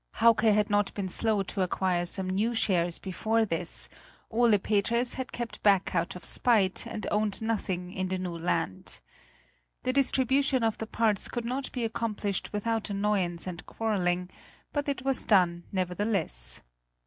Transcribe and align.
Hauke 0.15 0.51
had 0.51 0.71
not 0.71 0.91
been 0.95 1.07
slow 1.09 1.43
to 1.43 1.61
acquire 1.61 2.07
some 2.07 2.27
new 2.27 2.55
shares 2.55 2.97
before 2.97 3.45
this; 3.45 3.87
Ole 4.31 4.57
Peters 4.57 5.13
had 5.13 5.31
kept 5.31 5.61
back 5.61 5.93
out 5.93 6.15
of 6.15 6.25
spite, 6.25 6.87
and 6.87 7.05
owned 7.11 7.39
nothing 7.39 7.93
in 7.93 8.07
the 8.07 8.17
new 8.17 8.35
land. 8.35 8.99
The 9.83 9.93
distribution 9.93 10.63
of 10.63 10.79
the 10.79 10.87
parts 10.87 11.27
could 11.27 11.45
not 11.45 11.71
be 11.71 11.83
accomplished 11.83 12.51
without 12.51 12.89
annoyance 12.89 13.45
and 13.45 13.63
quarreling; 13.67 14.31
but 14.73 14.89
it 14.89 15.05
was 15.05 15.23
done, 15.23 15.65
nevertheless. 15.71 16.63